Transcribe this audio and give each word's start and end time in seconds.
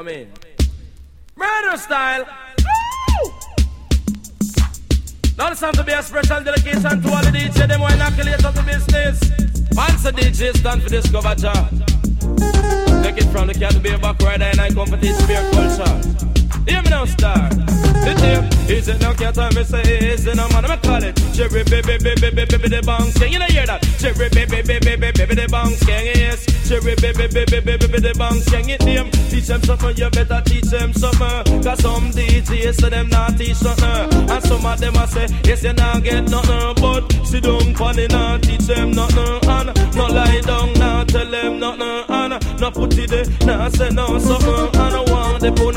Come 0.00 0.08
in. 0.08 0.32
Murder 1.36 1.76
style. 1.76 2.24
Now 5.36 5.50
it's 5.50 5.60
time 5.60 5.74
to 5.74 5.84
be 5.84 5.92
a 5.92 6.02
special 6.02 6.42
dedication 6.42 7.02
to 7.02 7.08
all 7.10 7.22
the 7.22 7.28
DJs. 7.28 7.68
Them 7.68 7.80
who 7.80 7.92
inoculate 7.92 8.42
up 8.42 8.54
the 8.54 8.62
business. 8.62 9.20
Fancy 9.76 10.10
DJs 10.16 10.56
stand 10.56 10.82
for 10.82 10.88
Discover 10.88 11.34
Jar. 11.34 11.68
Take 13.04 13.18
it 13.18 13.28
from 13.30 13.48
the 13.48 13.54
cat 13.60 13.82
be 13.82 13.90
a 13.90 13.98
back 13.98 14.18
rider 14.22 14.44
and 14.44 14.60
I 14.62 14.70
competition 14.72 15.26
beer 15.26 15.44
culture. 15.52 16.64
Hear 16.64 16.80
me 16.80 16.88
now, 16.88 17.04
star. 17.04 17.50
Tape 17.50 18.70
is 18.70 18.88
it 18.88 19.00
now 19.02 19.12
can't 19.12 19.34
tell 19.34 19.52
me 19.52 19.64
say 19.64 19.82
is 19.82 20.26
it 20.26 20.34
now 20.34 20.48
man 20.48 20.64
I'm 20.64 20.80
call 20.80 21.02
it 21.04 21.14
Cherry 21.34 21.62
baby 21.64 21.98
baby 21.98 22.14
baby 22.14 22.46
baby 22.46 22.68
the 22.68 22.82
bounce 22.86 23.18
king. 23.18 23.34
You 23.34 23.38
know 23.38 23.44
hear 23.44 23.66
that? 23.66 23.82
Cherry 23.98 24.30
baby 24.30 24.62
baby 24.62 24.96
baby 24.96 25.12
baby 25.12 25.34
the 25.34 25.46
bounce 25.50 25.84
king. 25.84 26.06
Yes. 26.06 26.49
Cherry 26.70 26.94
baby 26.94 27.26
baby 27.26 27.44
baby 27.58 27.76
baby 27.76 27.98
the 27.98 28.14
bounce 28.16 28.48
king. 28.48 28.68
It 28.70 28.84
name 28.84 29.10
teach 29.28 29.48
them 29.48 29.60
something. 29.64 29.96
You 29.96 30.08
better 30.08 30.40
teach 30.46 30.70
them 30.70 30.92
something. 30.92 31.62
Cause 31.64 31.80
some 31.80 32.12
DJs 32.12 32.74
say 32.80 32.88
them 32.90 33.08
not 33.08 33.36
teach 33.36 33.60
nothing. 33.60 34.30
And 34.30 34.44
some 34.44 34.64
of 34.64 34.78
them 34.78 34.96
I 34.96 35.06
say 35.06 35.26
yes 35.42 35.64
you 35.64 35.72
not 35.72 36.04
get 36.04 36.30
nothing. 36.30 36.74
But 36.80 37.10
sit 37.26 37.42
down 37.42 37.74
funny 37.74 38.06
not 38.06 38.42
teach 38.44 38.70
them 38.70 38.92
nothing. 38.92 39.50
And 39.50 39.96
no 39.96 40.06
lie 40.06 40.42
down 40.42 40.72
not 40.74 41.08
tell 41.08 41.28
them 41.28 41.58
nothing. 41.58 42.04
And 42.08 42.60
no 42.60 42.70
put 42.70 42.96
it 42.96 43.10
there 43.10 43.26
not 43.44 43.72
say 43.72 43.90
no 43.90 44.20
something. 44.20 44.80
And 44.80 44.94
I 44.94 45.02
want 45.10 45.40
the 45.42 45.50
put 45.50 45.74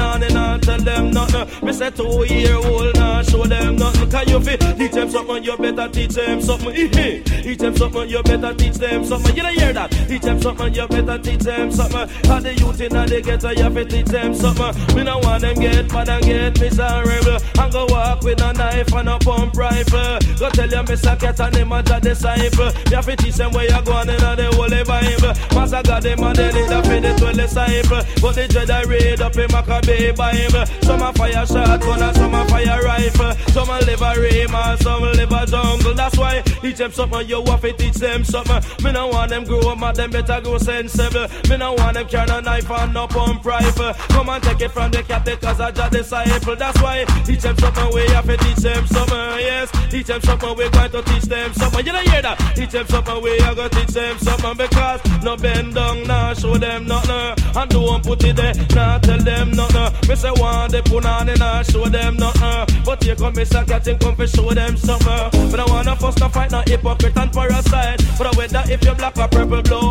Me 1.61 1.73
say 1.73 1.91
two 1.91 2.25
year 2.25 2.55
old 2.55 2.95
now 2.95 3.21
show 3.21 3.43
them 3.43 3.75
nothing. 3.75 4.09
Can 4.09 4.27
you 4.29 4.39
fit 4.39 4.59
teach 4.77 4.91
them 4.91 5.09
something? 5.09 5.43
You 5.43 5.57
better 5.57 5.89
teach 5.89 6.11
them 6.11 6.41
something. 6.41 6.73
teach 6.73 7.57
them 7.57 7.75
something. 7.75 8.09
You 8.09 8.23
better 8.23 8.53
teach 8.53 8.75
them 8.75 9.05
something. 9.05 9.35
You 9.35 9.43
don't 9.43 9.53
hear 9.53 9.73
that? 9.73 9.91
Teach 9.91 10.21
them 10.21 10.41
something. 10.41 10.73
You 10.73 10.87
better 10.87 11.17
teach 11.19 11.39
them 11.39 11.71
something. 11.71 12.07
How 12.27 12.39
the 12.39 12.53
youth 12.53 12.81
in 12.81 12.93
the 12.93 13.21
ghetto, 13.21 13.49
you 13.49 13.69
to 13.69 13.85
teach 13.85 14.05
them 14.05 14.33
something. 14.33 14.95
Me 14.95 15.03
no 15.03 15.19
want 15.19 15.41
them 15.41 15.55
get 15.55 15.91
mad 15.91 16.09
and 16.09 16.25
get 16.25 16.59
miserable. 16.59 17.39
And 17.63 17.71
go 17.71 17.85
walk 17.85 18.23
with 18.23 18.41
a 18.41 18.51
knife 18.51 18.93
and 18.93 19.07
a 19.07 19.17
pump 19.19 19.55
rifle. 19.55 20.19
Go 20.37 20.49
tell 20.49 20.69
your 20.69 20.83
Mr. 20.83 21.17
Cat 21.17 21.39
and 21.39 21.55
him 21.55 21.71
a 21.71 21.81
disciple. 21.81 22.71
You 22.89 22.95
have 22.97 23.05
to 23.05 23.15
teach 23.15 23.35
them 23.35 23.53
where 23.53 23.69
you're 23.69 23.81
going 23.81 24.09
in 24.09 24.17
the 24.17 24.51
Holy 24.51 24.83
Bible. 24.83 25.33
Master 25.55 25.81
God, 25.81 26.03
them 26.03 26.23
and 26.23 26.35
they 26.35 26.51
leader 26.51 26.83
for 26.83 26.99
the 26.99 27.15
12 27.17 27.35
disciple. 27.35 28.01
But 28.21 28.35
the 28.35 28.47
Jedi 28.51 28.85
raid 28.85 29.21
up 29.21 29.37
in 29.37 29.47
Maccabee 29.49 30.11
Bible. 30.11 30.65
Some 30.83 31.01
a 31.03 31.13
fire 31.13 31.45
shotgun 31.45 32.03
and 32.03 32.15
some 32.17 32.35
a 32.35 32.45
fire 32.49 32.83
rifle. 32.83 33.31
Some 33.55 33.69
a 33.69 33.79
live 33.79 34.01
a 34.01 34.11
and 34.43 34.79
some 34.81 35.01
live 35.01 35.31
a 35.31 35.45
jungle. 35.45 35.93
That's 35.93 36.17
why 36.17 36.43
teach 36.63 36.77
them 36.77 36.91
something. 36.91 37.27
You 37.27 37.43
have 37.43 37.61
to 37.61 37.73
teach 37.73 37.95
them 37.95 38.23
something. 38.23 38.83
Me 38.83 38.91
no 38.91 39.07
want 39.07 39.29
them 39.29 39.43
grow 39.43 39.59
up, 39.59 39.79
mad 39.79 39.95
them 39.95 40.11
better 40.11 40.41
grow 40.41 40.57
sensible. 40.57 41.27
Me 41.49 41.57
no 41.57 41.73
want 41.73 41.93
them 41.95 42.07
carry 42.07 42.31
a 42.31 42.41
knife 42.41 42.71
and 42.71 42.93
no 42.93 43.07
pump 43.07 43.45
rifle. 43.45 43.93
Come 43.93 44.29
and 44.29 44.43
take 44.43 44.61
it 44.61 44.71
from 44.71 44.91
the 44.91 45.03
captain 45.03 45.37
cause 45.37 45.59
I 45.59 45.71
just 45.71 45.91
disciple. 45.91 46.55
That's 46.55 46.81
why 46.81 47.05
teach 47.25 47.41
them 47.41 47.57
something. 47.57 47.89
We 47.93 48.07
have 48.13 48.25
to 48.25 48.37
teach 48.37 48.57
them 48.57 48.87
something. 48.87 49.17
Yes, 49.43 49.71
teach 49.91 50.07
them 50.07 50.21
something. 50.21 50.55
We're 50.55 50.69
going 50.69 50.91
to 50.91 51.01
teach 51.03 51.23
them 51.23 51.53
something. 51.53 51.85
You 51.85 51.91
don't 51.91 52.07
hear 52.07 52.21
that? 52.21 52.37
Teach 52.55 52.71
them 52.71 52.87
something. 52.87 53.21
We 53.21 53.39
are 53.39 53.55
going 53.55 53.69
to 53.69 53.79
teach 53.79 53.93
them 53.93 54.17
something 54.17 54.57
because 54.57 55.01
no 55.23 55.35
bend 55.35 55.75
down, 55.75 56.03
nah 56.03 56.33
show 56.33 56.57
them 56.57 56.85
nothing. 56.85 57.45
And 57.55 57.69
don't 57.69 58.03
put 58.03 58.23
it 58.23 58.35
there, 58.35 58.53
nah 58.73 58.99
tell 58.99 59.19
them 59.19 59.51
nothing. 59.51 59.92
Me 60.07 60.15
say 60.15 60.31
one 60.31 60.69
they 60.71 60.81
put 60.81 61.05
on 61.05 61.29
and 61.29 61.39
nah 61.39 61.63
show 61.63 61.85
them 61.85 62.17
nothing. 62.17 62.41
Uh. 62.41 62.65
But 62.85 63.03
here 63.03 63.15
come 63.15 63.33
Mr. 63.33 63.65
Catching 63.67 63.99
come 63.99 64.15
for 64.15 64.27
show 64.27 64.49
them 64.51 64.77
something. 64.77 65.07
Uh. 65.07 65.29
But 65.49 65.59
I 65.59 65.65
wanna 65.65 65.95
first 65.95 66.17
to 66.19 66.29
fight 66.29 66.51
no 66.51 66.61
hypocrite 66.65 67.17
and 67.17 67.31
parasite. 67.31 68.01
But 68.17 68.27
I 68.27 68.37
whether 68.37 68.63
if 68.71 68.83
you 68.83 68.93
black 68.93 69.17
or 69.17 69.27
purple, 69.27 69.61
blue 69.61 69.82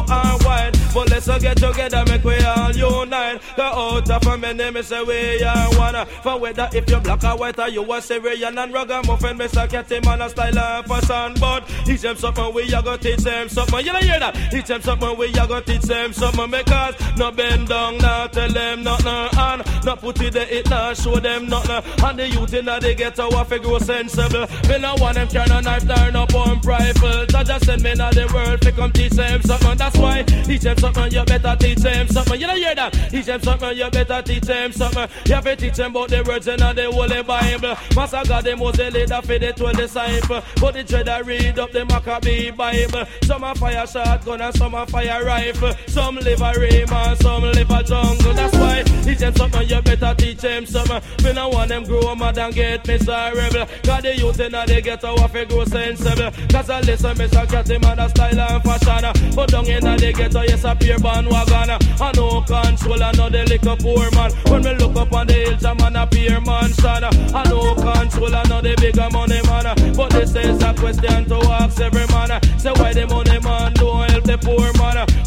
all 1.29 1.39
get 1.39 1.57
together, 1.57 2.05
make 2.09 2.25
we 2.25 2.39
all 2.45 2.73
unite. 2.73 3.41
Go 3.57 3.63
out 3.63 4.11
of 4.11 4.27
a 4.27 4.73
me 4.73 4.83
say 4.83 5.03
we 5.03 5.43
are 5.43 5.69
one. 5.79 6.07
For 6.23 6.39
whether 6.39 6.69
if 6.73 6.89
you're 6.89 7.01
black 7.01 7.23
or 7.25 7.37
white 7.37 7.59
or 7.59 7.69
you 7.69 7.93
a 7.93 8.03
Syrian 8.03 8.59
and 8.59 8.73
ragamuffin, 8.73 9.39
Mr. 9.39 9.69
Catching 9.69 10.05
man 10.05 10.23
a 10.23 10.29
style 10.29 10.59
and 10.59 10.87
fashion. 10.87 11.35
But 11.41 11.67
teach 11.85 12.01
them 12.01 12.17
something, 12.17 12.55
we 12.55 12.73
a 12.73 12.83
go 12.83 12.97
teach 12.97 13.19
them 13.19 13.49
something. 13.49 13.85
You 13.85 13.93
don't 13.93 14.05
hear 14.05 14.19
that? 14.19 14.35
Teach 14.51 14.67
them 14.67 14.83
something, 14.83 15.17
we 15.19 15.27
a 15.29 15.47
go 15.47 15.61
teach 15.61 15.83
them 15.83 16.13
something. 16.13 16.51
Because 16.51 16.95
no 17.17 17.31
bend 17.31 17.69
down, 17.69 17.99
now 17.99 18.27
tell 18.27 18.51
them 18.51 18.83
nothing. 18.83 19.39
And 19.39 19.85
no 19.85 19.97
put 19.97 20.21
it 20.21 20.33
there, 20.33 20.49
it 20.49 20.69
not 20.71 20.97
show 20.97 21.17
them 21.21 21.47
nothing. 21.47 22.05
And 22.05 22.19
the 22.19 22.29
youth 22.29 22.55
in 22.55 22.65
the 22.65 22.95
ghetto, 22.97 23.31
I 23.31 23.45
figure 23.45 23.79
sensible. 23.81 24.47
Me 24.69 24.79
no 24.79 24.95
want 24.99 25.15
them 25.15 25.29
carry 25.29 25.49
no 25.49 25.61
knife, 25.61 25.87
turn 25.87 26.17
up 26.17 26.35
on 26.35 26.61
rifle. 26.61 27.27
So 27.29 27.43
just 27.43 27.65
send 27.67 27.83
me 27.83 27.95
now 27.95 28.11
the 28.11 28.31
world 28.33 28.61
to 28.63 28.73
come 28.73 28.93
teach 28.93 29.13
them 29.13 29.43
something. 29.43 29.77
That's 29.77 29.97
why 29.99 30.25
teach 30.43 30.63
them 30.63 30.79
something, 30.79 31.13
you 31.13 31.25
better 31.25 31.57
teach 31.59 31.79
them 31.79 32.09
something. 32.09 32.41
You 32.41 32.47
don't 32.47 32.57
hear 32.57 32.75
that? 32.75 32.93
Teach 33.11 33.27
them 33.27 33.43
something, 33.43 33.77
you 33.77 33.91
better 33.91 34.23
teach 34.23 34.43
them 34.43 34.73
something. 34.73 35.09
You 35.27 35.35
have 35.35 35.45
to 35.45 35.57
teach 35.57 35.75
them 35.75 35.91
about 35.91 36.09
the 36.09 36.23
words 36.23 36.49
in 36.49 36.59
the 36.59 36.91
Holy 36.93 37.23
Bible. 37.23 37.77
Master 37.95 38.23
God, 38.27 38.45
them 38.45 38.61
was 38.61 38.77
the 38.77 38.91
leader 38.91 39.21
for 39.23 39.39
the 39.39 39.53
12 39.53 39.77
disciples. 39.77 40.45
But 40.61 40.75
the 40.75 41.13
I 41.13 41.21
read 41.21 41.59
up 41.59 41.73
the 41.73 41.85
Maccabee 41.85 42.51
Bible. 42.51 43.05
Some 43.25 43.45
a 43.45 43.55
fire 43.55 43.87
shotgun 43.87 44.41
and 44.41 44.55
some 44.55 44.75
a 44.75 44.87
fire 44.87 45.25
rifle. 45.25 45.73
Some 45.89 46.17
live 46.17 46.41
a 46.41 46.53
rim 46.59 46.93
and 46.93 47.19
some 47.21 47.43
live 47.43 47.71
a 47.71 47.83
jungle. 47.83 48.33
That's 48.33 48.55
why 48.57 48.83
teach 49.03 49.19
them 49.19 49.35
something, 49.35 49.69
you 49.69 49.82
better 50.03 50.15
teach 50.17 50.39
them 50.39 50.67
something. 50.67 51.01
Me 51.25 51.33
no 51.33 51.49
want 51.49 51.69
them 51.69 51.85
grow 51.85 52.15
mad 52.15 52.39
and 52.39 52.55
get 52.55 52.87
miserable. 52.87 53.67
Cause 53.85 54.03
the 54.03 54.17
youth 54.17 54.41
in 54.41 54.53
the 54.53 54.81
ghetto 54.83 55.17
have 55.17 55.33
to 55.33 55.47
grow 55.47 55.65
sensible. 55.65 56.31
Cause 56.49 56.71
I 56.71 56.81
listen, 56.81 57.17
Mr. 57.17 57.49
Catty 57.49 57.79
man 57.79 57.99
a 57.99 58.09
style 58.09 58.41
and 58.41 58.63
fashion. 58.63 59.35
But 59.35 59.51
down 59.51 59.67
in 59.67 59.85
the 59.85 60.13
ghetto, 60.13 60.43
yes, 60.43 60.65
a 60.65 60.75
pure 60.75 60.99
bandwagon. 60.99 61.79
I 62.01 62.13
no 62.17 62.43
control, 62.43 63.03
I 63.03 63.13
know 63.13 63.31
the 63.31 63.45
little 63.45 63.77
poor 63.77 64.11
man. 64.13 64.33
When 64.51 64.63
me 64.63 64.75
look 64.75 64.97
up 64.97 65.13
on 65.13 65.27
the 65.27 65.35
hills, 65.35 65.65
I'm 65.65 65.81
on 65.81 65.97
a 65.97 66.07
pure 66.07 66.41
mansion. 66.41 67.05
I 67.05 67.43
no 67.49 67.75
control, 67.75 68.35
I 68.35 68.43
know 68.45 68.61
the 68.61 68.75
bigger 68.81 69.09
money 69.11 69.41
man. 69.47 69.95
But 69.95 70.11
this 70.11 70.35
is 70.35 70.63
a 70.63 70.75
question 70.75 71.25
to 71.27 71.37
ask 71.63 71.81
every 71.81 72.07
man. 72.09 72.41
Say 72.59 72.73
why 72.73 72.93
the 72.93 73.07
money 73.07 73.39
man 73.39 73.73
poor 73.75 74.12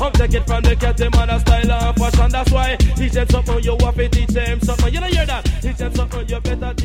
man. 0.05 0.13
Take 0.13 0.33
it 0.33 0.47
from 0.47 0.61
the 0.63 0.75
cat, 0.75 0.97
catty 0.97 1.09
man 1.17 1.29
a 1.29 1.39
style 1.39 1.71
and 1.71 1.97
fashion. 1.97 2.31
That's 2.31 2.51
why 2.51 2.75
teach 2.75 3.11
them 3.13 3.29
something, 3.29 3.63
you 3.63 3.77
have 3.81 3.95
to 3.95 4.09
teach 4.09 4.27
them 4.27 4.59
something. 4.61 4.93
You 4.93 4.99
don't 4.99 5.13
hear 5.13 5.25
that? 5.25 5.45
Teach 5.61 5.77
them 5.77 5.95
something, 5.95 6.29
you 6.29 6.39
better 6.39 6.73
teach 6.73 6.84